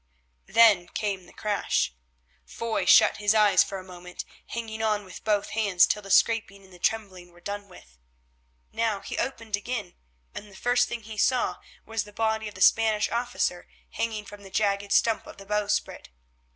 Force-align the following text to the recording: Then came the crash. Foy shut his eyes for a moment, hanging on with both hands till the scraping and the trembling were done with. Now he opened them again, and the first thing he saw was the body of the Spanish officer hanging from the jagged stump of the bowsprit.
Then 0.47 0.87
came 0.87 1.27
the 1.27 1.31
crash. 1.31 1.93
Foy 2.43 2.85
shut 2.87 3.17
his 3.17 3.35
eyes 3.35 3.63
for 3.63 3.77
a 3.77 3.83
moment, 3.83 4.25
hanging 4.47 4.81
on 4.81 5.05
with 5.05 5.23
both 5.23 5.51
hands 5.51 5.85
till 5.85 6.01
the 6.01 6.09
scraping 6.09 6.63
and 6.63 6.73
the 6.73 6.79
trembling 6.79 7.31
were 7.31 7.39
done 7.39 7.67
with. 7.69 7.99
Now 8.71 9.01
he 9.01 9.19
opened 9.19 9.53
them 9.53 9.59
again, 9.59 9.93
and 10.33 10.49
the 10.51 10.55
first 10.55 10.87
thing 10.89 11.03
he 11.03 11.17
saw 11.19 11.57
was 11.85 12.03
the 12.03 12.13
body 12.13 12.47
of 12.47 12.55
the 12.55 12.61
Spanish 12.61 13.11
officer 13.11 13.67
hanging 13.91 14.25
from 14.25 14.41
the 14.41 14.49
jagged 14.49 14.91
stump 14.91 15.27
of 15.27 15.37
the 15.37 15.45
bowsprit. 15.45 16.09